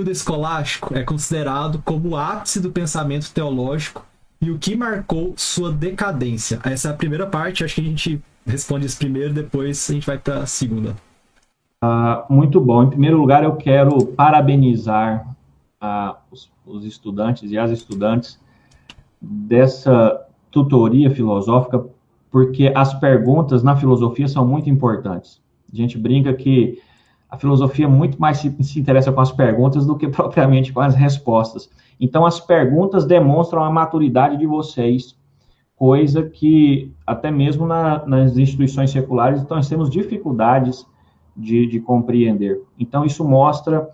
período 0.00 0.10
escolástico 0.10 0.96
é 0.96 1.02
considerado 1.02 1.82
como 1.84 2.10
o 2.10 2.16
ápice 2.16 2.60
do 2.60 2.70
pensamento 2.70 3.32
teológico 3.32 4.04
e 4.40 4.50
o 4.50 4.58
que 4.58 4.74
marcou 4.74 5.34
sua 5.36 5.70
decadência? 5.70 6.58
Essa 6.64 6.88
é 6.88 6.90
a 6.90 6.94
primeira 6.94 7.26
parte, 7.26 7.62
acho 7.62 7.74
que 7.74 7.80
a 7.82 7.84
gente 7.84 8.20
responde 8.46 8.86
isso 8.86 8.96
primeiro, 8.96 9.34
depois 9.34 9.88
a 9.90 9.92
gente 9.92 10.06
vai 10.06 10.18
para 10.18 10.38
a 10.38 10.46
segunda. 10.46 10.96
Ah, 11.82 12.24
muito 12.30 12.60
bom. 12.60 12.84
Em 12.84 12.88
primeiro 12.88 13.18
lugar, 13.18 13.44
eu 13.44 13.56
quero 13.56 14.06
parabenizar 14.06 15.26
ah, 15.80 16.16
os, 16.30 16.50
os 16.64 16.84
estudantes 16.84 17.50
e 17.50 17.58
as 17.58 17.70
estudantes 17.70 18.40
dessa 19.20 20.26
tutoria 20.50 21.10
filosófica, 21.10 21.84
porque 22.30 22.72
as 22.74 22.94
perguntas 22.94 23.62
na 23.62 23.76
filosofia 23.76 24.28
são 24.28 24.46
muito 24.46 24.70
importantes. 24.70 25.40
A 25.70 25.76
gente 25.76 25.98
brinca 25.98 26.32
que 26.32 26.80
a 27.30 27.36
filosofia 27.36 27.88
muito 27.88 28.20
mais 28.20 28.38
se, 28.38 28.54
se, 28.62 28.80
interessa 28.80 29.12
com 29.12 29.20
as 29.20 29.30
perguntas 29.30 29.86
do 29.86 29.96
que 29.96 30.08
propriamente 30.10 30.72
com 30.72 30.80
as 30.80 30.94
respostas. 30.94 31.70
Então, 32.00 32.26
as 32.26 32.40
perguntas 32.40 33.04
demonstram 33.04 33.62
a 33.62 33.70
maturidade 33.70 34.36
de 34.36 34.46
vocês, 34.46 35.16
coisa 35.76 36.22
que 36.22 36.92
até 37.06 37.30
mesmo 37.30 37.66
na, 37.66 38.04
nas 38.06 38.36
instituições 38.36 38.90
seculares 38.90 39.40
então, 39.40 39.56
nós 39.56 39.68
temos 39.68 39.88
dificuldades 39.88 40.86
de, 41.36 41.66
de 41.66 41.80
compreender. 41.80 42.60
Então, 42.78 43.04
isso 43.04 43.24
mostra 43.24 43.88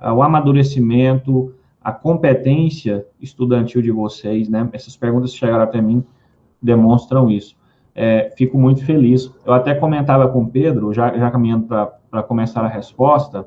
uh, 0.00 0.12
o 0.12 0.22
amadurecimento, 0.22 1.54
a 1.82 1.92
competência 1.92 3.04
estudantil 3.20 3.82
de 3.82 3.90
vocês, 3.90 4.48
né? 4.48 4.68
Essas 4.72 4.96
perguntas 4.96 5.32
que 5.32 5.38
chegaram 5.38 5.62
até 5.62 5.80
mim 5.80 6.04
demonstram 6.60 7.30
isso. 7.30 7.56
É, 7.94 8.32
fico 8.36 8.58
muito 8.58 8.84
feliz. 8.84 9.32
Eu 9.44 9.52
até 9.52 9.74
comentava 9.74 10.28
com 10.28 10.42
o 10.42 10.48
Pedro, 10.48 10.92
já, 10.92 11.16
já 11.16 11.30
caminhando 11.30 11.66
para 11.66 11.97
começar 12.26 12.64
a 12.64 12.68
resposta, 12.68 13.46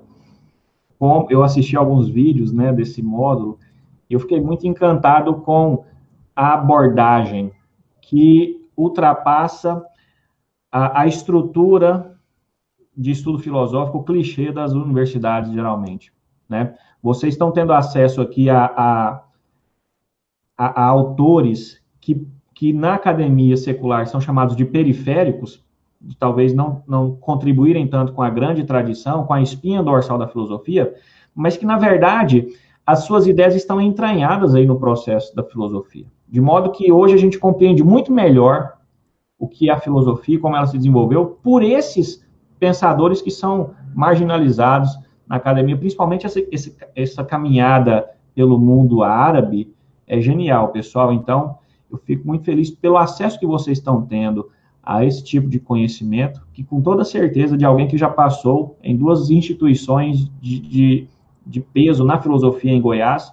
com, 1.00 1.26
eu 1.30 1.44
assisti 1.44 1.76
alguns 1.76 2.10
vídeos 2.10 2.52
né, 2.52 2.72
desse 2.72 3.02
módulo 3.02 3.58
e 4.10 4.14
eu 4.14 4.20
fiquei 4.20 4.40
muito 4.40 4.68
encantado 4.68 5.36
com 5.36 5.84
a 6.36 6.54
abordagem 6.54 7.52
que 8.02 8.68
ultrapassa 8.76 9.84
a, 10.72 11.02
a 11.02 11.08
estrutura 11.08 12.18
de 12.96 13.12
estudo 13.12 13.40
filosófico 13.40 14.04
clichê 14.04 14.52
das 14.52 14.74
universidades, 14.74 15.52
geralmente. 15.52 16.14
Né? 16.48 16.76
Vocês 17.02 17.34
estão 17.34 17.52
tendo 17.52 17.74
acesso 17.74 18.22
aqui 18.22 18.50
a, 18.50 18.66
a, 18.66 19.24
a, 20.58 20.84
a 20.84 20.86
autores 20.86 21.82
que, 22.00 22.28
que 22.54 22.74
na 22.74 22.96
academia 22.96 23.58
secular 23.58 24.06
são 24.08 24.22
chamados 24.22 24.56
de 24.56 24.66
periféricos, 24.66 25.64
de 26.02 26.16
talvez 26.18 26.54
não, 26.54 26.84
não 26.88 27.16
contribuírem 27.16 27.88
tanto 27.88 28.14
com 28.14 28.22
a 28.22 28.30
grande 28.30 28.64
tradição, 28.64 29.26
com 29.26 29.34
a 29.34 29.42
espinha 29.42 29.84
dorsal 29.84 30.18
da 30.18 30.28
filosofia, 30.28 30.94
mas 31.34 31.56
que, 31.56 31.66
na 31.66 31.78
verdade, 31.78 32.48
as 32.86 33.04
suas 33.04 33.28
ideias 33.28 33.56
estão 33.56 33.80
entranhadas 33.80 34.56
aí 34.56 34.66
no 34.66 34.80
processo 34.80 35.36
da 35.36 35.44
filosofia. 35.44 36.06
De 36.28 36.42
modo 36.42 36.72
que 36.72 36.92
hoje 36.92 37.14
a 37.14 37.18
gente 37.18 37.38
compreende 37.38 37.84
muito 37.84 38.12
melhor 38.12 38.74
o 39.38 39.48
que 39.48 39.70
é 39.70 39.74
a 39.74 39.80
filosofia, 39.80 40.40
como 40.40 40.56
ela 40.56 40.68
se 40.68 40.78
desenvolveu, 40.78 41.38
por 41.42 41.64
esses 41.64 42.26
pensadores 42.60 43.22
que 43.22 43.32
são 43.32 43.72
marginalizados 43.94 44.90
na 45.28 45.36
academia, 45.38 45.78
principalmente 45.78 46.26
essa, 46.26 46.40
essa, 46.52 46.72
essa 46.96 47.24
caminhada 47.24 48.10
pelo 48.36 48.60
mundo 48.60 49.04
árabe, 49.04 49.74
é 50.08 50.20
genial, 50.20 50.70
pessoal. 50.70 51.12
Então, 51.14 51.58
eu 51.92 51.98
fico 51.98 52.28
muito 52.28 52.46
feliz 52.46 52.70
pelo 52.70 52.98
acesso 52.98 53.40
que 53.40 53.46
vocês 53.46 53.78
estão 53.78 54.02
tendo 54.02 54.50
a 54.84 55.06
esse 55.06 55.24
tipo 55.24 55.48
de 55.48 55.60
conhecimento, 55.60 56.42
que 56.54 56.64
com 56.64 56.82
toda 56.82 57.04
certeza 57.04 57.58
de 57.58 57.64
alguém 57.64 57.88
que 57.88 57.98
já 57.98 58.10
passou 58.10 58.78
em 58.84 58.96
duas 58.96 59.30
instituições 59.30 60.30
de, 60.42 60.60
de, 60.60 61.08
de 61.46 61.60
peso 61.60 62.04
na 62.04 62.20
filosofia 62.20 62.72
em 62.72 62.82
Goiás, 62.82 63.32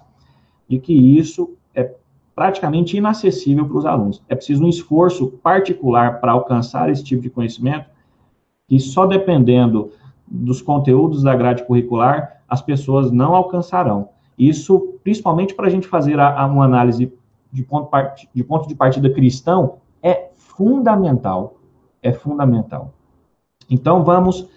de 0.67 0.79
que 0.79 0.93
isso 0.93 1.55
é 1.73 1.91
praticamente 2.35 2.95
inacessível 2.95 3.65
para 3.67 3.77
os 3.77 3.85
alunos. 3.85 4.21
É 4.29 4.35
preciso 4.35 4.63
um 4.63 4.69
esforço 4.69 5.27
particular 5.43 6.21
para 6.21 6.31
alcançar 6.31 6.89
esse 6.89 7.03
tipo 7.03 7.21
de 7.21 7.29
conhecimento 7.29 7.89
que 8.67 8.79
só 8.79 9.07
dependendo 9.07 9.91
dos 10.27 10.61
conteúdos 10.61 11.23
da 11.23 11.35
grade 11.35 11.65
curricular 11.65 12.43
as 12.47 12.61
pessoas 12.61 13.11
não 13.11 13.33
alcançarão. 13.33 14.09
Isso, 14.37 14.99
principalmente 15.03 15.53
para 15.53 15.67
a 15.67 15.69
gente 15.69 15.87
fazer 15.87 16.19
a, 16.19 16.41
a, 16.41 16.45
uma 16.45 16.65
análise 16.65 17.11
de 17.51 17.63
ponto, 17.63 17.89
de 18.33 18.43
ponto 18.43 18.67
de 18.67 18.75
partida 18.75 19.09
cristão, 19.09 19.77
fundamental. 20.59 21.55
É 22.03 22.11
fundamental. 22.11 22.91
Então, 23.69 24.03
vamos 24.03 24.49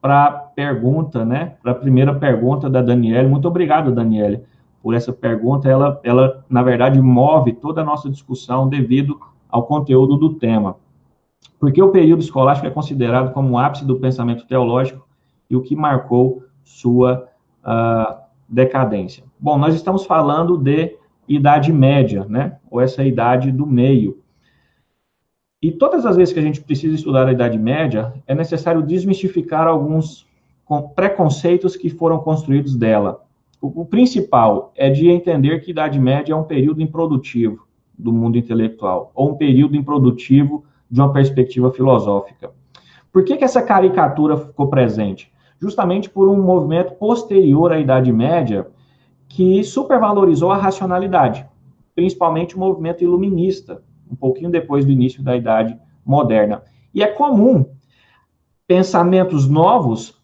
para 0.00 0.24
a 0.24 0.30
pergunta, 0.30 1.22
né? 1.22 1.56
Para 1.62 1.72
a 1.72 1.74
primeira 1.74 2.14
pergunta 2.14 2.70
da 2.70 2.80
Daniela. 2.80 3.28
Muito 3.28 3.46
obrigado, 3.46 3.92
Daniela, 3.92 4.40
por 4.82 4.94
essa 4.94 5.12
pergunta. 5.12 5.68
Ela, 5.68 6.00
ela, 6.02 6.42
na 6.48 6.62
verdade, 6.62 6.98
move 6.98 7.52
toda 7.52 7.82
a 7.82 7.84
nossa 7.84 8.08
discussão 8.08 8.70
devido 8.70 9.20
ao 9.50 9.64
conteúdo 9.64 10.16
do 10.16 10.34
tema. 10.34 10.76
Porque 11.58 11.82
o 11.82 11.90
período 11.90 12.22
escolástico 12.22 12.66
é 12.66 12.70
considerado 12.70 13.34
como 13.34 13.50
o 13.50 13.58
ápice 13.58 13.84
do 13.84 14.00
pensamento 14.00 14.46
teológico 14.46 15.06
e 15.50 15.56
o 15.56 15.60
que 15.60 15.76
marcou 15.76 16.42
sua 16.64 17.28
uh, 17.62 18.16
decadência. 18.48 19.24
Bom, 19.38 19.58
nós 19.58 19.74
estamos 19.74 20.06
falando 20.06 20.56
de 20.56 20.96
idade 21.28 21.70
média, 21.70 22.24
né? 22.26 22.56
Ou 22.70 22.80
essa 22.80 23.04
idade 23.04 23.52
do 23.52 23.66
meio. 23.66 24.18
E 25.62 25.70
todas 25.70 26.06
as 26.06 26.16
vezes 26.16 26.32
que 26.32 26.40
a 26.40 26.42
gente 26.42 26.62
precisa 26.62 26.94
estudar 26.94 27.28
a 27.28 27.32
idade 27.32 27.58
média, 27.58 28.14
é 28.26 28.34
necessário 28.34 28.82
desmistificar 28.82 29.66
alguns 29.66 30.26
preconceitos 30.94 31.76
que 31.76 31.90
foram 31.90 32.18
construídos 32.20 32.74
dela. 32.74 33.22
O, 33.60 33.82
o 33.82 33.84
principal 33.84 34.72
é 34.74 34.88
de 34.88 35.10
entender 35.10 35.60
que 35.60 35.72
idade 35.72 35.98
média 35.98 36.32
é 36.32 36.36
um 36.36 36.44
período 36.44 36.80
improdutivo 36.80 37.66
do 37.98 38.10
mundo 38.10 38.38
intelectual, 38.38 39.12
ou 39.14 39.32
um 39.32 39.34
período 39.34 39.76
improdutivo 39.76 40.64
de 40.90 40.98
uma 40.98 41.12
perspectiva 41.12 41.70
filosófica. 41.70 42.50
Por 43.12 43.22
que, 43.22 43.36
que 43.36 43.44
essa 43.44 43.60
caricatura 43.60 44.38
ficou 44.38 44.68
presente? 44.68 45.30
Justamente 45.60 46.08
por 46.08 46.26
um 46.26 46.40
movimento 46.40 46.94
posterior 46.94 47.70
à 47.70 47.78
Idade 47.78 48.10
Média 48.10 48.66
que 49.28 49.62
supervalorizou 49.62 50.50
a 50.50 50.56
racionalidade, 50.56 51.46
principalmente 51.94 52.56
o 52.56 52.58
movimento 52.58 53.04
iluminista, 53.04 53.82
um 54.10 54.16
pouquinho 54.16 54.50
depois 54.50 54.84
do 54.84 54.92
início 54.92 55.22
da 55.22 55.36
Idade 55.36 55.78
Moderna. 56.04 56.62
E 56.94 57.02
é 57.02 57.06
comum 57.06 57.64
pensamentos 58.66 59.48
novos 59.48 60.20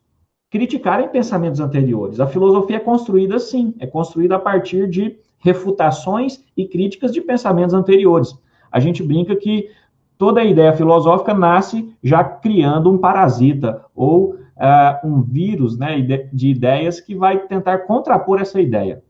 criticarem 0.51 1.09
pensamentos 1.09 1.61
anteriores. 1.61 2.21
A 2.21 2.27
filosofia 2.27 2.77
é 2.77 2.81
construída 2.81 3.37
assim, 3.37 3.75
é 3.79 3.87
construída 3.87 4.37
a 4.37 4.39
partir 4.39 4.89
de 4.89 5.19
refutações 5.39 6.45
e 6.57 6.67
críticas 6.67 7.13
de 7.13 7.21
pensamentos 7.21 7.75
anteriores. 7.75 8.35
A 8.71 8.81
gente 8.81 9.03
brinca 9.03 9.37
que 9.37 9.71
toda 10.17 10.45
ideia 10.45 10.73
filosófica 10.73 11.35
nasce 11.35 11.95
já 12.03 12.25
criando 12.25 12.91
um 12.91 12.99
parasita 12.99 13.85
ou 13.95 14.35
uh, 14.35 15.07
um 15.07 15.23
vírus 15.23 15.79
né, 15.79 16.01
de 16.33 16.49
ideias 16.49 17.01
que 17.01 17.15
vai 17.15 17.47
tentar 17.47 17.81
contrapor 17.81 18.41
essa 18.41 18.61
ideia. 18.61 19.03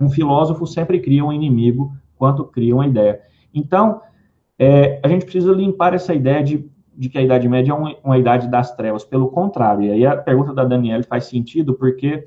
Um 0.00 0.08
filósofo 0.08 0.66
sempre 0.66 1.00
cria 1.00 1.24
um 1.24 1.32
inimigo 1.32 1.92
quando 2.16 2.44
cria 2.44 2.74
uma 2.74 2.86
ideia. 2.86 3.20
Então, 3.52 4.00
é, 4.58 5.00
a 5.02 5.08
gente 5.08 5.24
precisa 5.24 5.52
limpar 5.52 5.94
essa 5.94 6.14
ideia 6.14 6.42
de, 6.42 6.68
de 6.96 7.08
que 7.08 7.18
a 7.18 7.22
Idade 7.22 7.48
Média 7.48 7.72
é 7.72 7.74
uma, 7.74 7.94
uma, 8.02 8.18
idade 8.18 8.48
das 8.48 8.74
trevas. 8.74 9.04
Pelo 9.04 9.28
contrário, 9.28 9.84
e 9.84 9.90
aí 9.90 10.06
a 10.06 10.16
pergunta 10.16 10.52
da 10.52 10.64
Daniela 10.64 11.02
faz 11.04 11.24
sentido 11.24 11.74
porque 11.74 12.26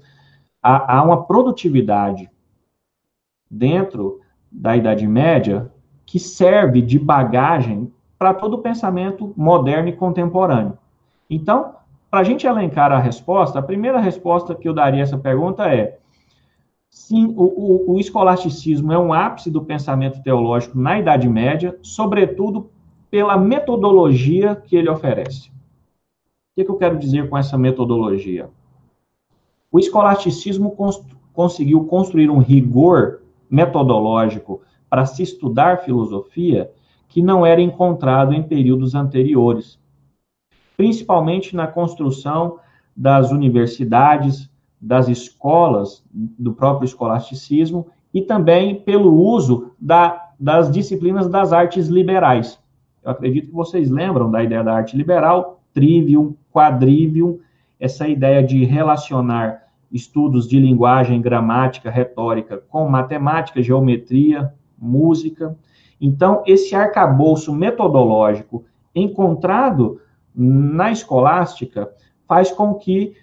há, 0.61 0.97
há 0.97 1.03
uma 1.03 1.25
produtividade 1.25 2.29
dentro 3.49 4.21
da 4.51 4.75
Idade 4.75 5.07
Média 5.07 5.71
que 6.05 6.19
serve 6.19 6.81
de 6.81 6.97
bagagem 6.97 7.91
para 8.17 8.33
todo 8.33 8.55
o 8.55 8.61
pensamento 8.61 9.33
moderno 9.35 9.89
e 9.89 9.93
contemporâneo. 9.93 10.77
Então, 11.29 11.75
para 12.09 12.19
a 12.19 12.24
gente 12.24 12.45
elencar 12.45 12.91
a 12.91 13.00
resposta, 13.00 13.59
a 13.59 13.63
primeira 13.63 14.00
resposta 14.00 14.53
que 14.53 14.67
eu 14.67 14.74
daria 14.74 15.00
a 15.00 15.03
essa 15.03 15.17
pergunta 15.17 15.74
é: 15.74 15.97
sim, 16.91 17.33
o, 17.35 17.43
o, 17.43 17.93
o 17.93 17.99
escolasticismo 17.99 18.91
é 18.91 18.99
um 18.99 19.13
ápice 19.13 19.49
do 19.49 19.63
pensamento 19.63 20.21
teológico 20.21 20.77
na 20.77 20.99
Idade 20.99 21.27
Média, 21.27 21.77
sobretudo 21.81 22.69
pela 23.09 23.38
metodologia 23.38 24.55
que 24.55 24.75
ele 24.75 24.89
oferece. 24.89 25.49
O 25.49 26.55
que, 26.55 26.65
que 26.65 26.71
eu 26.71 26.75
quero 26.75 26.99
dizer 26.99 27.29
com 27.29 27.38
essa 27.38 27.57
metodologia? 27.57 28.49
O 29.71 29.79
escolasticismo 29.79 30.71
cons 30.71 31.01
conseguiu 31.33 31.85
construir 31.85 32.29
um 32.29 32.39
rigor 32.39 33.21
metodológico 33.49 34.61
para 34.89 35.05
se 35.05 35.23
estudar 35.23 35.83
filosofia 35.83 36.69
que 37.07 37.21
não 37.21 37.45
era 37.45 37.61
encontrado 37.61 38.33
em 38.33 38.43
períodos 38.43 38.95
anteriores, 38.95 39.79
principalmente 40.75 41.55
na 41.55 41.67
construção 41.67 42.59
das 42.95 43.31
universidades, 43.31 44.50
das 44.81 45.07
escolas, 45.07 46.04
do 46.12 46.54
próprio 46.54 46.86
escolasticismo, 46.86 47.88
e 48.13 48.22
também 48.22 48.81
pelo 48.81 49.13
uso 49.13 49.72
da, 49.80 50.31
das 50.39 50.72
disciplinas 50.72 51.30
das 51.30 51.54
artes 51.54 51.88
liberais. 51.88 52.60
Eu 53.04 53.12
acredito 53.12 53.48
que 53.48 53.54
vocês 53.54 53.89
lembram 53.89 54.30
da 54.30 54.44
ideia 54.44 54.63
da 54.63 54.74
arte 54.74 54.98
liberal, 54.98 55.62
trivium, 55.74 56.36
quadrivium, 56.51 57.39
essa 57.80 58.07
ideia 58.07 58.44
de 58.44 58.63
relacionar 58.66 59.63
estudos 59.92 60.48
de 60.48 60.60
linguagem, 60.60 61.22
gramática, 61.22 61.89
retórica, 61.89 62.57
com 62.69 62.88
matemática, 62.88 63.62
geometria, 63.62 64.54
música. 64.77 65.57
Então, 66.00 66.44
esse 66.45 66.75
arcabouço 66.75 67.54
metodológico 67.54 68.66
encontrado 68.94 70.00
na 70.34 70.92
escolástica 70.92 71.92
faz 72.27 72.51
com 72.51 72.75
que 72.75 73.16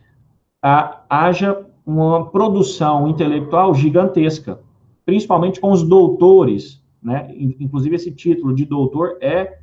a, 0.63 1.05
haja 1.09 1.65
uma 1.87 2.31
produção 2.31 3.09
intelectual 3.09 3.75
gigantesca, 3.75 4.61
principalmente 5.05 5.61
com 5.61 5.73
os 5.73 5.83
doutores, 5.83 6.83
né? 7.03 7.33
Inclusive 7.37 7.97
esse 7.97 8.13
título 8.13 8.55
de 8.55 8.65
doutor 8.65 9.17
é 9.21 9.59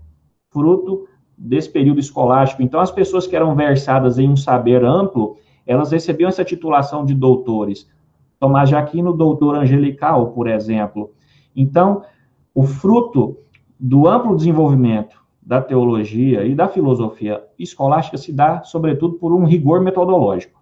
fruto 0.50 1.08
desse 1.38 1.70
período 1.70 2.00
escolástico. 2.00 2.64
Então, 2.64 2.80
as 2.80 2.92
pessoas 2.92 3.28
que 3.28 3.36
eram 3.36 3.56
versadas 3.56 4.18
em 4.18 4.30
um 4.30 4.38
saber 4.38 4.84
amplo, 4.84 5.38
elas 5.68 5.92
recebiam 5.92 6.30
essa 6.30 6.46
titulação 6.46 7.06
de 7.06 7.14
doutores. 7.14 7.90
Tomás 8.40 8.70
de 8.70 8.76
Aquino, 8.76 9.14
doutor 9.14 9.56
angelical, 9.56 10.32
por 10.32 10.48
exemplo. 10.48 11.12
Então, 11.56 12.04
o 12.54 12.64
fruto 12.64 13.38
do 13.80 14.08
amplo 14.08 14.36
desenvolvimento 14.36 15.24
da 15.42 15.62
teologia 15.62 16.44
e 16.46 16.56
da 16.56 16.68
filosofia 16.68 17.44
escolástica 17.60 18.18
se 18.18 18.32
dá, 18.32 18.64
sobretudo, 18.64 19.16
por 19.16 19.34
um 19.34 19.46
rigor 19.46 19.82
metodológico. 19.82 20.55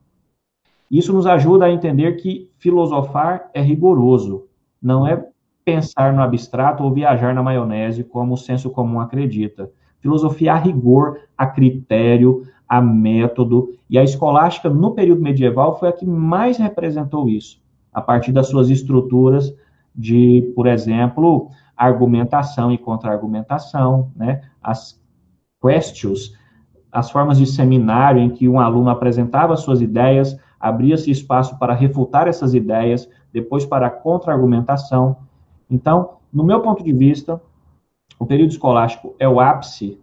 Isso 0.93 1.11
nos 1.11 1.25
ajuda 1.25 1.65
a 1.65 1.71
entender 1.71 2.17
que 2.17 2.51
filosofar 2.59 3.49
é 3.51 3.59
rigoroso, 3.59 4.43
não 4.79 5.07
é 5.07 5.25
pensar 5.65 6.13
no 6.13 6.21
abstrato 6.21 6.83
ou 6.83 6.93
viajar 6.93 7.33
na 7.33 7.41
maionese, 7.41 8.03
como 8.03 8.35
o 8.35 8.37
senso 8.37 8.69
comum 8.69 8.99
acredita. 8.99 9.71
Filosofia 9.99 10.53
a 10.53 10.55
rigor, 10.55 11.17
a 11.35 11.47
critério, 11.47 12.43
a 12.69 12.79
método, 12.79 13.69
e 13.89 13.97
a 13.97 14.03
escolástica, 14.03 14.69
no 14.69 14.91
período 14.91 15.23
medieval, 15.23 15.79
foi 15.79 15.89
a 15.89 15.91
que 15.91 16.05
mais 16.05 16.57
representou 16.57 17.27
isso, 17.27 17.59
a 17.91 17.99
partir 17.99 18.31
das 18.31 18.47
suas 18.47 18.69
estruturas 18.69 19.51
de, 19.95 20.53
por 20.55 20.67
exemplo, 20.67 21.49
argumentação 21.75 22.71
e 22.71 22.77
contra-argumentação, 22.77 24.11
né? 24.15 24.41
as 24.61 25.01
questions, 25.59 26.37
as 26.91 27.09
formas 27.09 27.39
de 27.39 27.47
seminário 27.47 28.21
em 28.21 28.29
que 28.29 28.47
um 28.47 28.59
aluno 28.59 28.91
apresentava 28.91 29.57
suas 29.57 29.81
ideias, 29.81 30.37
abria-se 30.63 31.11
espaço 31.11 31.59
para 31.59 31.73
refutar 31.73 32.25
essas 32.25 32.53
ideias, 32.53 33.09
depois 33.33 33.65
para 33.65 33.87
a 33.87 33.89
contra-argumentação. 33.89 35.17
Então, 35.69 36.11
no 36.31 36.41
meu 36.41 36.61
ponto 36.61 36.81
de 36.81 36.93
vista, 36.93 37.41
o 38.17 38.25
período 38.25 38.51
escolástico 38.51 39.13
é 39.19 39.27
o 39.27 39.41
ápice 39.41 39.99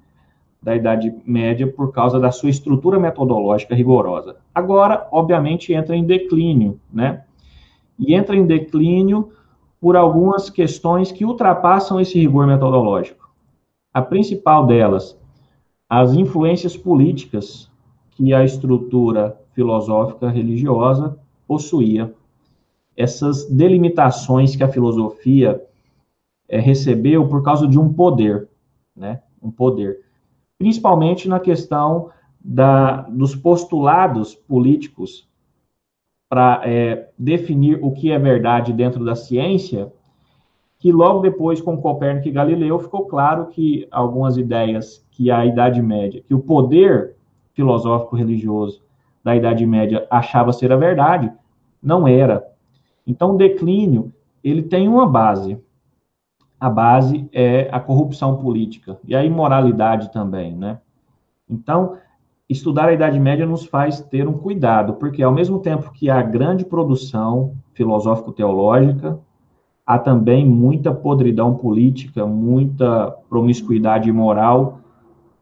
da 0.63 0.77
Idade 0.77 1.15
Média 1.25 1.67
por 1.67 1.91
causa 1.93 2.21
da 2.21 2.31
sua 2.31 2.51
estrutura 2.51 3.01
metodológica 3.01 3.75
rigorosa. 3.75 4.37
Agora, 4.55 5.09
obviamente, 5.11 5.73
entra 5.73 5.97
em 5.97 6.05
declínio, 6.05 6.79
né? 6.93 7.25
E 7.99 8.15
entra 8.15 8.37
em 8.37 8.45
declínio 8.45 9.31
por 9.81 9.97
algumas 9.97 10.51
questões 10.51 11.11
que 11.11 11.25
ultrapassam 11.25 11.99
esse 11.99 12.19
rigor 12.19 12.47
metodológico. 12.47 13.31
A 13.95 14.03
principal 14.03 14.67
delas, 14.67 15.19
as 15.89 16.13
influências 16.13 16.77
políticas 16.77 17.71
que 18.11 18.35
a 18.35 18.45
estrutura 18.45 19.41
filosófica 19.61 20.31
religiosa 20.31 21.19
possuía. 21.47 22.15
Essas 22.97 23.45
delimitações 23.45 24.57
que 24.57 24.65
a 24.65 24.69
filosofia 24.69 25.63
é, 26.49 26.59
recebeu 26.59 27.29
por 27.29 27.43
causa 27.43 27.69
de 27.69 27.79
um 27.79 27.93
poder, 27.93 28.49
né? 28.97 29.21
Um 29.43 29.51
poder. 29.51 30.01
Principalmente 30.59 31.29
na 31.29 31.39
questão 31.39 32.11
da, 32.43 33.03
dos 33.03 33.37
postulados 33.37 34.35
políticos 34.35 35.29
para 36.27 36.63
é, 36.65 37.11
definir 37.19 37.79
o 37.83 37.93
que 37.93 38.11
é 38.11 38.19
verdade 38.19 38.73
dentro 38.73 39.05
da 39.05 39.15
ciência, 39.15 39.93
que 40.79 40.91
logo 40.91 41.21
depois, 41.21 41.61
com 41.61 41.77
Copérnico 41.77 42.29
e 42.29 42.33
Galileu, 42.33 42.79
ficou 42.79 43.07
claro 43.07 43.49
que 43.49 43.87
algumas 43.91 44.39
ideias 44.39 45.07
que 45.11 45.31
a 45.31 45.45
Idade 45.45 45.83
Média, 45.83 46.23
que 46.27 46.35
o 46.35 46.41
poder 46.41 47.17
filosófico 47.53 48.17
religioso 48.17 48.83
da 49.23 49.37
Idade 49.37 49.67
Média 49.67 50.07
achava 50.11 50.53
ser 50.53 50.73
a 50.73 50.77
verdade, 50.77 51.33
não 51.83 52.07
era. 52.07 52.45
Então, 53.07 53.35
o 53.35 53.39
declínio, 53.39 54.13
ele 54.43 54.63
tem 54.63 54.89
uma 54.89 55.07
base. 55.07 55.59
A 56.59 56.69
base 56.69 57.29
é 57.33 57.69
a 57.73 57.81
corrupção 57.81 58.37
política 58.37 58.99
e 59.05 59.15
a 59.15 59.25
imoralidade 59.25 60.13
também, 60.13 60.55
né? 60.55 60.79
Então, 61.49 61.97
estudar 62.49 62.89
a 62.89 62.93
Idade 62.93 63.19
Média 63.19 63.47
nos 63.47 63.65
faz 63.65 64.01
ter 64.01 64.29
um 64.29 64.35
cuidado, 64.35 64.95
porque 64.95 65.23
ao 65.23 65.33
mesmo 65.33 65.61
tempo 65.61 65.93
que 65.93 66.11
há 66.11 66.21
grande 66.21 66.65
produção 66.65 67.55
filosófico-teológica, 67.75 69.19
há 69.87 69.99
também 69.99 70.47
muita 70.47 70.93
podridão 70.93 71.55
política, 71.55 72.27
muita 72.27 73.11
promiscuidade 73.29 74.11
moral, 74.13 74.81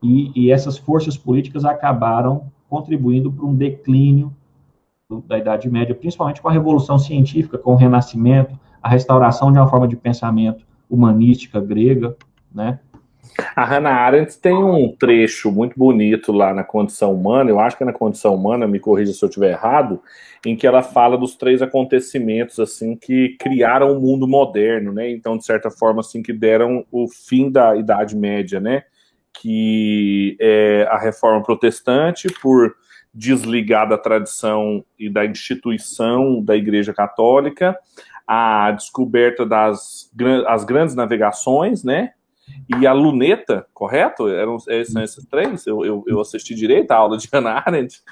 e, 0.03 0.31
e 0.35 0.53
essas 0.53 0.79
forças 0.79 1.17
políticas 1.17 1.65
acabaram 1.65 2.51
contribuindo 2.69 3.33
para 3.33 3.47
um 3.47 3.55
declínio 3.55 4.35
da 5.27 5.39
Idade 5.39 5.69
Média, 5.71 5.95
principalmente 5.95 6.43
com 6.43 6.49
a 6.49 6.53
Revolução 6.53 6.99
Científica, 6.99 7.57
com 7.57 7.73
o 7.73 7.77
Renascimento, 7.77 8.59
a 8.83 8.89
restauração 8.89 9.51
de 9.51 9.59
uma 9.59 9.69
forma 9.69 9.89
de 9.89 9.97
pensamento 9.97 10.65
humanística 10.89 11.61
grega, 11.61 12.17
né? 12.55 12.79
A 13.55 13.65
Hannah 13.65 13.95
Arendt 13.95 14.39
tem 14.39 14.55
um 14.55 14.95
trecho 14.97 15.53
muito 15.53 15.79
bonito 15.79 16.33
lá 16.33 16.53
na 16.53 16.65
Condição 16.65 17.15
Humana, 17.15 17.51
eu 17.51 17.61
acho 17.61 17.77
que 17.77 17.83
é 17.83 17.87
na 17.87 17.93
Condição 17.93 18.35
Humana, 18.35 18.67
me 18.67 18.81
corrija 18.81 19.13
se 19.13 19.23
eu 19.23 19.29
estiver 19.29 19.51
errado, 19.51 20.01
em 20.45 20.57
que 20.57 20.67
ela 20.67 20.83
fala 20.83 21.17
dos 21.17 21.37
três 21.37 21.63
acontecimentos 21.63 22.59
assim 22.59 22.97
que 22.97 23.37
criaram 23.39 23.97
o 23.97 24.01
mundo 24.01 24.27
moderno, 24.27 24.93
né? 24.93 25.11
Então, 25.11 25.37
de 25.37 25.45
certa 25.45 25.71
forma, 25.71 26.01
assim, 26.01 26.23
que 26.23 26.33
deram 26.33 26.85
o 26.91 27.07
fim 27.09 27.51
da 27.51 27.77
Idade 27.77 28.17
Média, 28.17 28.61
né? 28.61 28.85
Que 29.41 30.37
é 30.41 30.87
a 30.91 30.99
Reforma 30.99 31.43
Protestante 31.43 32.29
por 32.41 32.75
desligar 33.13 33.89
da 33.89 33.99
tradição 33.99 34.85
e 34.99 35.09
da 35.09 35.25
instituição 35.25 36.43
da 36.43 36.57
Igreja 36.57 36.93
Católica, 36.93 37.77
a 38.27 38.71
descoberta 38.73 39.47
das 39.47 40.11
as 40.47 40.65
grandes 40.65 40.95
navegações, 40.95 41.83
né? 41.83 42.13
e 42.69 42.87
a 42.87 42.93
luneta, 42.93 43.67
correto? 43.73 44.29
Eram, 44.29 44.59
são 44.59 45.03
esses 45.03 45.25
três? 45.27 45.67
Eu, 45.67 45.85
eu, 45.85 46.05
eu, 46.07 46.21
assisti 46.21 46.55
direito 46.55 46.91
a 46.91 46.97
aula 46.97 47.17
de 47.17 47.29
Hannah 47.33 47.63
Arendt. 47.65 48.03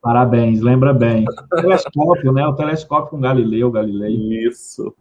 Parabéns, 0.00 0.60
lembra 0.60 0.92
bem. 0.92 1.24
O 1.24 1.56
telescópio, 1.56 2.32
né? 2.32 2.46
O 2.46 2.54
telescópio 2.54 3.10
com 3.10 3.20
Galileu, 3.20 3.70
Galilei. 3.70 4.14
Isso. 4.46 4.94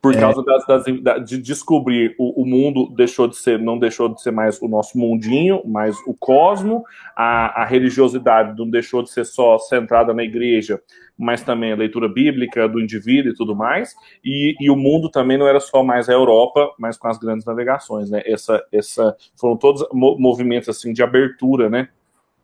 Por 0.00 0.14
é. 0.14 0.20
causa 0.20 0.44
das, 0.44 0.64
das, 1.02 1.28
de 1.28 1.38
descobrir 1.38 2.14
o, 2.18 2.42
o, 2.42 2.46
mundo 2.46 2.88
deixou 2.94 3.26
de 3.26 3.36
ser, 3.36 3.58
não 3.58 3.76
deixou 3.76 4.08
de 4.08 4.22
ser 4.22 4.30
mais 4.30 4.62
o 4.62 4.68
nosso 4.68 4.96
mundinho, 4.96 5.60
mas 5.66 5.96
o 6.06 6.14
cosmo, 6.14 6.84
a, 7.16 7.62
a 7.62 7.64
religiosidade 7.64 8.56
não 8.56 8.70
deixou 8.70 9.02
de 9.02 9.10
ser 9.10 9.24
só 9.24 9.58
centrada 9.58 10.14
na 10.14 10.22
igreja, 10.22 10.80
mas 11.18 11.42
também 11.42 11.72
a 11.72 11.76
leitura 11.76 12.08
bíblica 12.08 12.68
do 12.68 12.80
indivíduo 12.80 13.32
e 13.32 13.34
tudo 13.34 13.56
mais, 13.56 13.96
e, 14.24 14.54
e 14.60 14.70
o 14.70 14.76
mundo 14.76 15.10
também 15.10 15.36
não 15.36 15.48
era 15.48 15.58
só 15.58 15.82
mais 15.82 16.08
a 16.08 16.12
Europa, 16.12 16.70
mas 16.78 16.96
com 16.96 17.08
as 17.08 17.18
grandes 17.18 17.44
navegações, 17.44 18.08
né? 18.08 18.22
Essa, 18.24 18.64
essa 18.70 19.16
foram 19.34 19.56
todos 19.56 19.84
movimentos 19.92 20.68
assim 20.68 20.92
de 20.92 21.02
abertura, 21.02 21.68
né? 21.68 21.88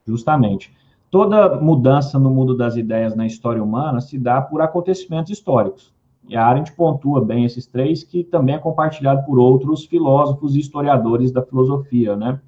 Justamente. 0.04 0.74
Toda 1.08 1.60
mudança 1.60 2.18
no 2.18 2.30
mundo 2.30 2.56
das 2.56 2.74
ideias 2.74 3.14
na 3.14 3.24
história 3.24 3.62
humana 3.62 4.00
se 4.00 4.18
dá 4.18 4.42
por 4.42 4.60
acontecimentos 4.60 5.30
históricos. 5.30 5.93
E 6.28 6.36
a 6.36 6.46
Arendt 6.46 6.72
pontua 6.72 7.24
bem 7.24 7.44
esses 7.44 7.66
três, 7.66 8.02
que 8.02 8.24
também 8.24 8.54
é 8.54 8.58
compartilhado 8.58 9.24
por 9.26 9.38
outros 9.38 9.84
filósofos 9.84 10.56
e 10.56 10.60
historiadores 10.60 11.30
da 11.30 11.42
filosofia, 11.42 12.16
né? 12.16 12.40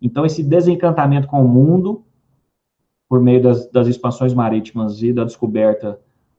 Então, 0.00 0.26
esse 0.26 0.42
desencantamento 0.42 1.26
com 1.26 1.42
o 1.42 1.48
mundo, 1.48 2.04
por 3.08 3.20
meio 3.20 3.42
das, 3.42 3.70
das 3.70 3.86
expansões 3.88 4.34
marítimas 4.34 5.02
e 5.02 5.12
da 5.12 5.24
descoberta 5.24 5.98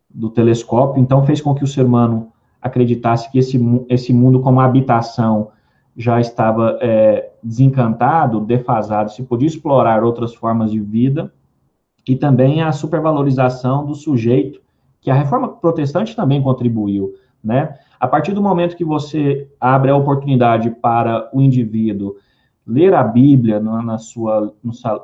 do 0.09 0.29
telescópio, 0.29 1.01
então 1.01 1.25
fez 1.25 1.41
com 1.41 1.55
que 1.55 1.63
o 1.63 1.67
ser 1.67 1.85
humano 1.85 2.31
acreditasse 2.61 3.31
que 3.31 3.39
esse, 3.39 3.59
esse 3.89 4.13
mundo 4.13 4.39
como 4.39 4.59
habitação 4.59 5.49
já 5.97 6.19
estava 6.19 6.77
é, 6.81 7.31
desencantado, 7.41 8.41
defasado, 8.41 9.11
se 9.11 9.23
podia 9.23 9.47
explorar 9.47 10.03
outras 10.03 10.35
formas 10.35 10.71
de 10.71 10.79
vida, 10.79 11.33
e 12.07 12.15
também 12.15 12.61
a 12.61 12.71
supervalorização 12.71 13.85
do 13.85 13.95
sujeito 13.95 14.61
que 15.05 15.11
a 15.11 15.13
reforma 15.13 15.47
protestante 15.47 16.15
também 16.15 16.41
contribuiu, 16.41 17.13
né? 17.43 17.77
A 17.99 18.07
partir 18.07 18.33
do 18.33 18.41
momento 18.41 18.75
que 18.75 18.83
você 18.83 19.47
abre 19.61 19.91
a 19.91 19.95
oportunidade 19.95 20.71
para 20.71 21.29
o 21.31 21.43
indivíduo 21.43 22.15
ler 22.65 22.91
a 22.95 23.03
Bíblia 23.03 23.59
na, 23.59 23.99
sua, 23.99 24.51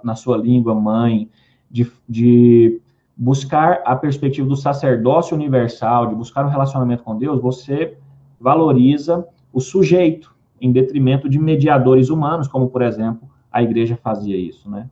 na 0.03 0.15
sua 0.15 0.38
língua 0.38 0.74
mãe, 0.74 1.29
de, 1.70 1.86
de 2.10 2.81
buscar 3.15 3.84
a 3.86 3.96
perspectiva 3.96 4.50
do 4.50 4.55
sacerdócio 4.55 5.38
universal, 5.38 6.08
de 6.08 6.15
buscar 6.15 6.48
um 6.48 6.50
relacionamento 6.50 7.03
com 7.03 7.15
Deus, 7.15 7.39
você 7.39 7.96
valoriza 8.39 9.24
o 9.53 9.60
sujeito, 9.60 10.36
em 10.60 10.72
detrimento 10.72 11.29
de 11.29 11.38
mediadores 11.38 12.10
humanos, 12.10 12.48
como, 12.48 12.70
por 12.70 12.81
exemplo, 12.81 13.29
a 13.51 13.62
igreja 13.62 13.96
fazia 13.96 14.36
isso, 14.36 14.67
né? 14.67 14.89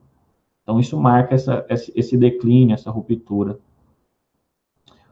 Então, 0.62 0.80
isso 0.80 1.00
marca 1.00 1.34
essa, 1.34 1.66
esse 1.68 2.16
declínio, 2.16 2.76
essa 2.76 2.92
ruptura. 2.92 3.58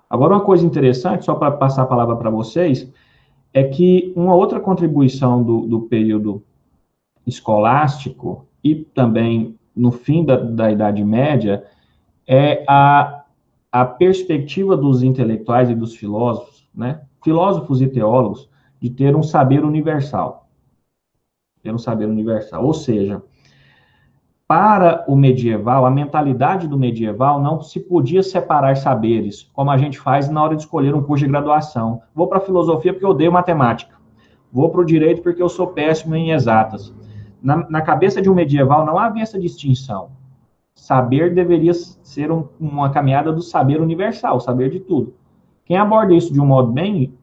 Agora, 0.10 0.36
uma 0.36 0.44
coisa 0.44 0.66
interessante, 0.66 1.26
só 1.26 1.36
para 1.36 1.52
passar 1.52 1.84
a 1.84 1.88
palavra 1.88 2.16
para 2.16 2.30
vocês, 2.30 2.92
é 3.54 3.64
que 3.64 4.14
uma 4.16 4.36
outra 4.36 4.60
contribuição 4.60 5.44
do, 5.44 5.62
do 5.62 5.82
período 5.82 6.44
escolástico 7.26 8.48
e 8.64 8.76
também 8.76 9.58
no 9.76 9.92
fim 9.92 10.26
da, 10.26 10.38
da 10.38 10.72
Idade 10.72 11.04
Média 11.04 11.66
é 12.26 12.64
a, 12.68 13.26
a 13.72 13.86
perspectiva 13.86 14.76
dos 14.76 15.04
intelectuais 15.04 15.70
e 15.70 15.76
dos 15.76 15.96
filósofos, 15.96 16.68
né? 16.74 17.02
filósofos 17.24 17.82
e 17.82 17.88
teólogos, 17.88 18.50
de 18.80 18.90
ter 18.90 19.16
um 19.16 19.24
saber 19.24 19.64
universal. 19.64 20.48
Ter 21.62 21.74
um 21.74 21.78
saber 21.78 22.06
universal. 22.06 22.66
Ou 22.66 22.74
seja, 22.74 23.22
para 24.48 25.04
o 25.10 25.16
medieval, 25.16 25.86
a 25.86 25.92
mentalidade 25.92 26.70
do 26.70 26.77
medieval 26.77 27.42
não 27.42 27.62
se 27.62 27.82
podia 27.82 28.24
separar 28.24 28.77
saberes, 28.77 29.44
como 29.54 29.70
a 29.70 29.77
gente 29.77 30.00
faz 30.00 30.30
na 30.30 30.42
hora 30.42 30.56
de 30.56 30.62
escolher 30.62 30.96
um 30.96 31.04
curso 31.04 31.25
de 31.25 31.32
graduação. 31.32 32.01
Vou 32.16 32.27
para 32.27 32.38
a 32.38 32.42
filosofia 32.42 32.94
porque 32.94 33.06
eu 33.06 33.10
odeio 33.10 33.32
matemática. 33.32 33.98
Vou 34.50 34.70
para 34.70 34.80
o 34.80 34.86
direito 34.86 35.22
porque 35.22 35.42
eu 35.44 35.50
sou 35.50 35.68
péssimo 35.68 36.16
em 36.16 36.32
exatas. 36.32 36.94
Na, 37.44 37.70
na, 37.70 37.82
cabeça 37.82 38.22
de 38.22 38.30
um 38.30 38.34
medieval 38.34 38.86
não 38.86 38.98
havia 38.98 39.22
essa 39.22 39.38
distinção. 39.38 40.12
Saber 40.74 41.34
deveria 41.34 41.74
ser 41.74 42.32
um, 42.32 42.48
uma 42.58 42.89
caminhada 42.89 43.34
do 43.34 43.42
saber 43.42 43.82
universal, 43.82 44.39
saber 44.39 44.70
de 44.70 44.80
tudo. 44.80 45.13
Quem 45.66 45.75
aborda 45.75 46.13
isso 46.13 46.32
de 46.32 46.39
um 46.39 46.46
modo 46.46 46.72
bem, 46.72 47.13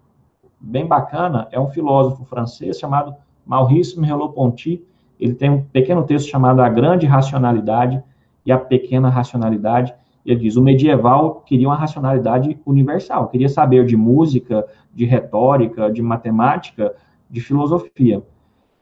bem 0.61 0.87
bacana 0.87 1.49
é 1.51 1.59
um 1.59 1.69
filósofo 1.69 2.27
francês 2.27 2.79
chamado 2.79 3.15
Maurice 3.47 3.99
Merleau-Ponty, 3.99 4.85
ele 5.19 5.35
tem 5.35 5.51
um 5.51 5.63
pequeno 5.63 6.05
texto 6.05 6.29
chamado 6.29 6.61
A 6.61 6.69
Grande 6.69 7.07
Racionalidade 7.07 8.03
e 8.45 8.53
a 8.53 8.59
Pequena 8.59 9.09
Racionalidade. 9.09 9.95
Ele 10.25 10.41
diz: 10.41 10.57
o 10.57 10.63
medieval 10.63 11.43
queria 11.47 11.69
uma 11.69 11.77
racionalidade 11.77 12.59
universal, 12.65 13.29
queria 13.29 13.49
saber 13.49 13.85
de 13.87 13.97
música, 13.97 14.67
de 14.93 15.05
retórica, 15.05 15.91
de 15.91 16.03
matemática, 16.03 16.95
de 17.31 17.41
filosofia. 17.41 18.23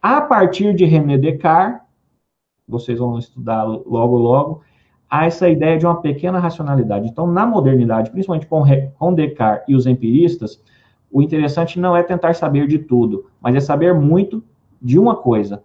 A 0.01 0.21
partir 0.21 0.75
de 0.75 0.85
René 0.85 1.19
Descartes, 1.19 1.81
vocês 2.67 2.99
vão 2.99 3.19
estudar 3.19 3.65
logo, 3.65 4.17
logo, 4.17 4.63
há 5.09 5.27
essa 5.27 5.49
ideia 5.49 5.77
de 5.77 5.85
uma 5.85 6.01
pequena 6.01 6.39
racionalidade. 6.39 7.09
Então, 7.09 7.27
na 7.27 7.47
modernidade, 7.47 8.11
principalmente 8.11 8.47
com, 8.47 8.63
com 8.99 9.15
Descartes 9.15 9.69
e 9.69 9.75
os 9.75 9.87
empiristas, 9.87 10.63
o 11.11 11.21
interessante 11.21 11.79
não 11.79 11.97
é 11.97 12.03
tentar 12.03 12.35
saber 12.35 12.67
de 12.67 12.79
tudo, 12.79 13.27
mas 13.41 13.55
é 13.55 13.61
saber 13.61 13.95
muito 13.95 14.43
de 14.81 14.99
uma 14.99 15.15
coisa 15.15 15.63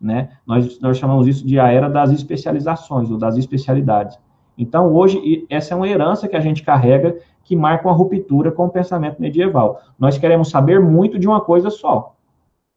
né? 0.00 0.30
Nós, 0.46 0.80
nós 0.80 0.96
chamamos 0.96 1.26
isso 1.26 1.46
de 1.46 1.58
a 1.58 1.68
era 1.68 1.88
das 1.88 2.10
especializações, 2.10 3.10
ou 3.10 3.18
das 3.18 3.36
especialidades. 3.36 4.18
Então, 4.56 4.92
hoje, 4.92 5.46
essa 5.48 5.74
é 5.74 5.76
uma 5.76 5.88
herança 5.88 6.28
que 6.28 6.36
a 6.36 6.40
gente 6.40 6.62
carrega 6.62 7.16
que 7.44 7.56
marca 7.56 7.88
uma 7.88 7.94
ruptura 7.94 8.52
com 8.52 8.66
o 8.66 8.70
pensamento 8.70 9.20
medieval. 9.20 9.80
Nós 9.98 10.16
queremos 10.16 10.50
saber 10.50 10.80
muito 10.80 11.18
de 11.18 11.26
uma 11.26 11.40
coisa 11.40 11.68
só, 11.68 12.14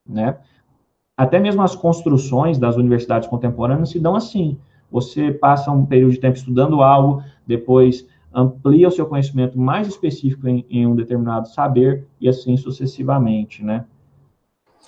né? 0.08 0.38
Até 1.16 1.40
mesmo 1.40 1.62
as 1.62 1.76
construções 1.76 2.58
das 2.58 2.76
universidades 2.76 3.30
contemporâneas 3.30 3.90
se 3.90 4.00
dão 4.00 4.16
assim. 4.16 4.58
Você 4.92 5.32
passa 5.32 5.72
um 5.72 5.86
período 5.86 6.14
de 6.14 6.20
tempo 6.20 6.38
estudando 6.38 6.82
algo, 6.82 7.22
depois 7.46 8.08
amplia 8.34 8.88
o 8.88 8.92
seu 8.92 9.06
conhecimento 9.06 9.60
mais 9.60 9.88
específico 9.88 10.48
em, 10.48 10.66
em 10.70 10.88
um 10.88 10.96
determinado 10.96 11.48
saber 11.50 12.08
e 12.20 12.28
assim 12.28 12.58
sucessivamente, 12.58 13.64
né? 13.64 13.86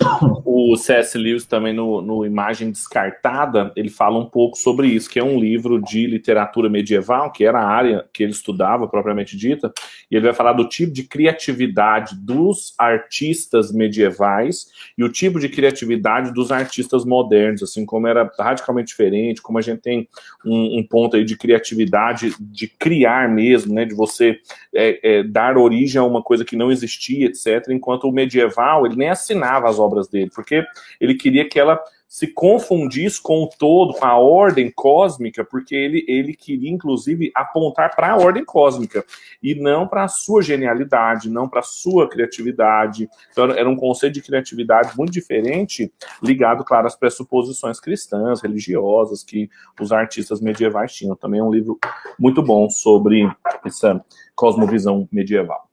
O 0.48 0.76
C.S. 0.76 1.18
Lewis 1.18 1.44
também 1.44 1.72
no, 1.72 2.00
no, 2.00 2.24
Imagem 2.24 2.70
Descartada, 2.70 3.72
ele 3.76 3.90
fala 3.90 4.18
um 4.18 4.24
pouco 4.24 4.56
sobre 4.56 4.88
isso, 4.88 5.08
que 5.08 5.18
é 5.18 5.24
um 5.24 5.38
livro 5.38 5.82
de 5.82 6.06
literatura 6.06 6.68
medieval, 6.68 7.30
que 7.30 7.44
era 7.44 7.60
a 7.60 7.66
área 7.66 8.06
que 8.12 8.22
ele 8.22 8.32
estudava, 8.32 8.88
propriamente 8.88 9.36
dita, 9.36 9.72
e 10.10 10.16
ele 10.16 10.24
vai 10.24 10.34
falar 10.34 10.54
do 10.54 10.68
tipo 10.68 10.92
de 10.92 11.02
criatividade 11.02 12.16
dos 12.16 12.74
artistas 12.78 13.72
medievais 13.72 14.66
e 14.96 15.04
o 15.04 15.08
tipo 15.08 15.38
de 15.38 15.48
criatividade 15.48 16.32
dos 16.32 16.50
artistas 16.50 17.04
modernos, 17.04 17.62
assim, 17.62 17.84
como 17.84 18.06
era 18.06 18.30
radicalmente 18.38 18.88
diferente, 18.88 19.42
como 19.42 19.58
a 19.58 19.62
gente 19.62 19.80
tem 19.80 20.08
um, 20.44 20.78
um 20.78 20.86
ponto 20.88 21.16
aí 21.16 21.24
de 21.24 21.36
criatividade, 21.36 22.34
de 22.40 22.66
criar 22.66 23.28
mesmo, 23.28 23.74
né, 23.74 23.84
de 23.84 23.94
você 23.94 24.38
é, 24.74 25.18
é, 25.18 25.22
dar 25.22 25.58
origem 25.58 26.00
a 26.00 26.04
uma 26.04 26.22
coisa 26.22 26.44
que 26.44 26.56
não 26.56 26.70
existia, 26.70 27.26
etc., 27.26 27.68
enquanto 27.70 28.04
o 28.04 28.12
medieval, 28.12 28.86
ele 28.86 28.96
nem 28.96 29.10
assinava 29.10 29.68
as 29.68 29.78
obras 29.78 29.85
obras 29.86 30.08
dele, 30.08 30.30
porque 30.34 30.64
ele 31.00 31.14
queria 31.14 31.48
que 31.48 31.58
ela 31.58 31.80
se 32.08 32.28
confundisse 32.28 33.20
com 33.20 33.42
o 33.42 33.48
todo, 33.48 33.94
com 33.94 34.04
a 34.04 34.16
ordem 34.16 34.70
cósmica, 34.70 35.44
porque 35.44 35.74
ele, 35.74 36.04
ele 36.06 36.34
queria, 36.34 36.70
inclusive, 36.70 37.32
apontar 37.34 37.94
para 37.94 38.12
a 38.12 38.16
ordem 38.16 38.44
cósmica 38.44 39.04
e 39.42 39.54
não 39.54 39.88
para 39.88 40.04
a 40.04 40.08
sua 40.08 40.40
genialidade, 40.42 41.28
não 41.28 41.48
para 41.48 41.60
a 41.60 41.64
sua 41.64 42.08
criatividade. 42.08 43.08
Então, 43.32 43.50
era 43.50 43.68
um 43.68 43.76
conceito 43.76 44.14
de 44.14 44.22
criatividade 44.22 44.96
muito 44.96 45.12
diferente, 45.12 45.92
ligado, 46.22 46.64
claro, 46.64 46.86
às 46.86 46.96
pressuposições 46.96 47.80
cristãs, 47.80 48.40
religiosas 48.40 49.24
que 49.24 49.50
os 49.80 49.90
artistas 49.90 50.40
medievais 50.40 50.94
tinham. 50.94 51.16
Também 51.16 51.40
é 51.40 51.44
um 51.44 51.52
livro 51.52 51.78
muito 52.18 52.42
bom 52.42 52.70
sobre 52.70 53.28
essa 53.64 54.02
cosmovisão 54.34 55.08
medieval. 55.10 55.65